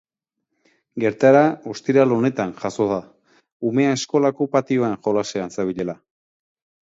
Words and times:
Gertaera 1.01 1.41
ostiral 1.73 2.15
honetan 2.15 2.53
jazo 2.63 2.87
da, 2.93 2.97
umea 3.71 3.93
eskolako 3.99 4.49
patioan 4.57 4.97
jolasean 5.09 5.55
zebilela. 5.57 5.97